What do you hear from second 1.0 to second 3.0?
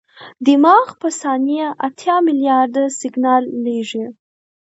په ثانیه اتیا ملیارده